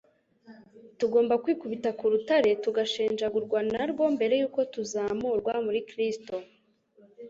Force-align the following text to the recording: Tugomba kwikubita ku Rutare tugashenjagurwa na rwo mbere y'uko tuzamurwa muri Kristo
Tugomba 0.99 1.33
kwikubita 1.43 1.89
ku 1.99 2.05
Rutare 2.13 2.51
tugashenjagurwa 2.63 3.59
na 3.73 3.83
rwo 3.91 4.05
mbere 4.15 4.33
y'uko 4.41 4.59
tuzamurwa 4.73 5.53
muri 5.65 5.79
Kristo 5.89 6.35